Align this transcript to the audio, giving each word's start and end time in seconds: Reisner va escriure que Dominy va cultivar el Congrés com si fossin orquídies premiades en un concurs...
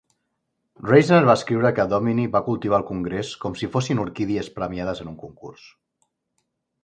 Reisner 0.85 1.17
va 1.25 1.35
escriure 1.39 1.71
que 1.79 1.85
Dominy 1.91 2.23
va 2.35 2.41
cultivar 2.47 2.79
el 2.79 2.87
Congrés 2.87 3.29
com 3.43 3.57
si 3.61 3.69
fossin 3.75 4.01
orquídies 4.05 4.49
premiades 4.55 5.03
en 5.05 5.13
un 5.15 5.19
concurs... 5.27 5.69